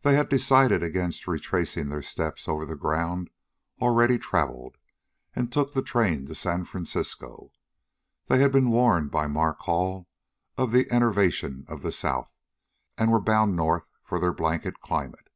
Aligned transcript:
They 0.00 0.14
had 0.14 0.30
decided 0.30 0.82
against 0.82 1.26
retracing 1.26 1.90
their 1.90 2.00
steps 2.00 2.48
over 2.48 2.64
the 2.64 2.74
ground 2.74 3.28
already 3.82 4.16
traveled, 4.18 4.78
and 5.36 5.52
took 5.52 5.74
the 5.74 5.82
train 5.82 6.24
to 6.24 6.34
San 6.34 6.64
Francisco. 6.64 7.52
They 8.28 8.38
had 8.38 8.50
been 8.50 8.70
warned 8.70 9.10
by 9.10 9.26
Mark 9.26 9.58
Hall 9.58 10.08
of 10.56 10.72
the 10.72 10.90
enervation 10.90 11.66
of 11.68 11.82
the 11.82 11.92
south, 11.92 12.32
and 12.96 13.12
were 13.12 13.20
bound 13.20 13.56
north 13.56 13.90
for 14.02 14.18
their 14.18 14.32
blanket 14.32 14.80
climate. 14.80 15.28